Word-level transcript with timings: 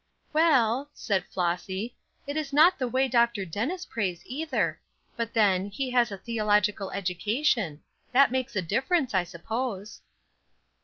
"Well," 0.33 0.89
said 0.95 1.25
Flossy, 1.27 1.95
"it 2.25 2.35
is 2.35 2.51
not 2.51 2.79
the 2.79 2.87
way 2.87 3.07
Dr. 3.07 3.45
Dennis 3.45 3.85
prays, 3.85 4.23
either; 4.25 4.81
but 5.15 5.35
then, 5.35 5.67
he 5.69 5.91
has 5.91 6.11
a 6.11 6.17
theological 6.17 6.89
education; 6.89 7.83
that 8.11 8.31
makes 8.31 8.55
a 8.55 8.63
difference, 8.63 9.13
I 9.13 9.23
suppose." 9.23 10.01